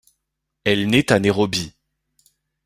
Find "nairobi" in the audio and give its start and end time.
1.19-1.73